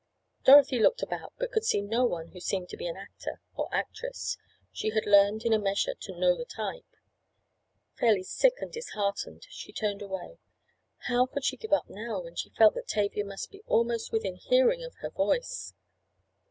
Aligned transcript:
Dorothy 0.45 0.79
looked 0.79 1.03
about 1.03 1.31
but 1.37 1.51
could 1.51 1.63
see 1.63 1.79
no 1.79 2.05
one 2.05 2.29
who 2.29 2.39
seemed 2.39 2.69
to 2.69 2.75
be 2.75 2.87
an 2.87 2.97
actor 2.97 3.39
or 3.53 3.71
actress. 3.71 4.35
She 4.71 4.89
had 4.89 5.05
learned 5.05 5.45
in 5.45 5.53
a 5.53 5.59
measure 5.59 5.93
to 5.93 6.19
know 6.19 6.35
the 6.35 6.43
type. 6.43 6.87
Fairly 7.99 8.23
sick 8.23 8.55
and 8.61 8.73
disheartened 8.73 9.45
she 9.51 9.71
turned 9.71 10.01
away. 10.01 10.39
How 11.05 11.27
could 11.27 11.45
she 11.45 11.55
give 11.55 11.71
up 11.73 11.87
now, 11.87 12.19
when 12.19 12.33
she 12.35 12.49
felt 12.49 12.73
that 12.73 12.87
Tavia 12.87 13.23
must 13.23 13.51
be 13.51 13.61
almost 13.67 14.11
within 14.11 14.37
hearing 14.37 14.83
of 14.83 14.95
her 15.01 15.11
voice? 15.11 15.71